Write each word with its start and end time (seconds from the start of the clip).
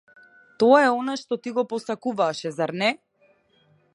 Тоа 0.61 0.79
е 0.85 0.87
она 1.01 1.15
што 1.23 1.37
ти 1.43 1.53
го 1.59 1.65
посакуваше, 1.75 2.55
зар 2.57 2.77
не? 2.85 2.91